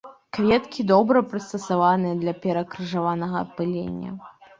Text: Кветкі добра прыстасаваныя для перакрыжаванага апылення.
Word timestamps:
Кветкі 0.35 0.85
добра 0.91 1.19
прыстасаваныя 1.33 2.15
для 2.21 2.33
перакрыжаванага 2.45 3.37
апылення. 3.45 4.11